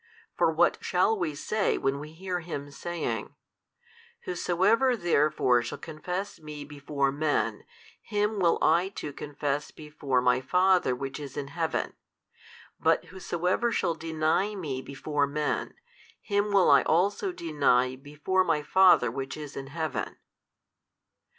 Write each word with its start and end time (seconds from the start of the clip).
For 0.35 0.51
what 0.51 0.83
shall 0.83 1.15
we 1.15 1.35
say 1.35 1.77
when 1.77 1.99
we 1.99 2.11
hear 2.11 2.39
Him 2.39 2.71
saying, 2.71 3.35
Whosoever 4.21 4.97
therefore 4.97 5.61
shall 5.61 5.77
confess 5.77 6.39
Me 6.39 6.65
before 6.65 7.11
men, 7.11 7.65
him 8.01 8.39
will 8.39 8.57
I 8.63 8.89
too 8.89 9.13
confess 9.13 9.69
before 9.69 10.19
My 10.19 10.41
Father 10.41 10.95
which 10.95 11.19
is 11.19 11.37
in 11.37 11.49
Heaven: 11.49 11.93
but 12.79 13.05
whosoever 13.13 13.71
shall 13.71 13.93
deny 13.93 14.55
Me 14.55 14.81
before 14.81 15.27
men, 15.27 15.75
him 16.19 16.51
will 16.51 16.71
I 16.71 16.81
also 16.81 17.31
deny 17.31 17.95
before 17.95 18.43
My 18.43 18.63
Father 18.63 19.11
which 19.11 19.37
is 19.37 19.55
in 19.55 19.67
Heaven? 19.67 20.15